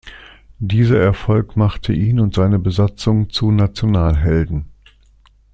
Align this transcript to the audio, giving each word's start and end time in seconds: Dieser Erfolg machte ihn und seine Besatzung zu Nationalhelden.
Dieser 0.57 0.99
Erfolg 0.99 1.55
machte 1.55 1.93
ihn 1.93 2.19
und 2.19 2.33
seine 2.33 2.57
Besatzung 2.57 3.29
zu 3.29 3.51
Nationalhelden. 3.51 4.65